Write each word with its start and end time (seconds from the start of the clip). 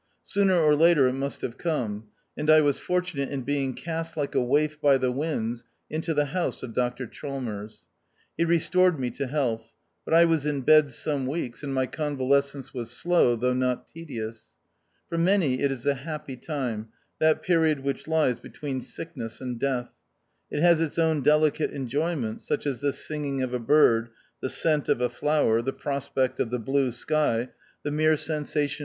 Sooner 0.23 0.55
or 0.59 0.75
later 0.75 1.07
it 1.07 1.13
must 1.13 1.41
have 1.41 1.59
come; 1.59 2.05
and 2.35 2.49
I 2.49 2.59
was 2.59 2.79
fortunate 2.79 3.29
in 3.29 3.43
being 3.43 3.75
cast 3.75 4.17
like 4.17 4.33
a 4.33 4.41
waif 4.43 4.81
by 4.81 4.97
the 4.97 5.11
winds 5.11 5.63
into 5.91 6.15
the 6.15 6.25
house 6.33 6.63
of 6.63 6.73
Dr 6.73 7.05
Chalmers. 7.05 7.81
He 8.35 8.43
restored 8.43 8.99
me 8.99 9.11
to 9.11 9.27
health; 9.27 9.75
but 10.03 10.15
I 10.15 10.25
was 10.25 10.43
in 10.47 10.61
bed 10.61 10.91
some 10.91 11.27
weeks, 11.27 11.61
and 11.61 11.71
my 11.71 11.85
con 11.85 12.17
valescence 12.17 12.73
was 12.73 12.89
slow, 12.89 13.35
though 13.35 13.53
not 13.53 13.87
tedious. 13.89 14.51
For 15.07 15.19
many 15.19 15.59
it 15.61 15.71
is 15.71 15.85
a 15.85 15.93
happy 15.93 16.35
time, 16.35 16.87
that 17.19 17.43
period 17.43 17.81
which 17.81 18.07
lies 18.07 18.39
between 18.39 18.81
sickness 18.81 19.39
and 19.39 19.61
health. 19.61 19.93
It 20.49 20.61
has 20.63 20.81
its 20.81 20.97
own 20.97 21.21
delicate 21.21 21.69
enjoyments, 21.71 22.47
such 22.47 22.65
as 22.65 22.81
the 22.81 22.91
sing 22.91 23.23
ino 23.37 23.43
of 23.43 23.53
a 23.53 23.59
bird, 23.59 24.09
the 24.41 24.49
scent 24.49 24.89
of 24.89 24.99
a 24.99 25.09
flower, 25.09 25.61
the 25.61 25.73
prospect 25.73 26.39
of 26.39 26.49
the 26.49 26.57
blue 26.57 26.91
sky, 26.91 27.49
the 27.83 27.91
mere 27.91 28.17
sensation 28.17 28.29
i 28.29 28.49
4 28.49 28.49
o 28.49 28.57
HIE 28.57 28.65
OUTCAST. 28.65 28.77